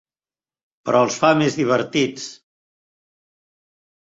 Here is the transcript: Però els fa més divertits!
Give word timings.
Però 0.89 1.01
els 1.07 1.17
fa 1.25 1.29
més 1.41 1.57
divertits! 1.59 2.27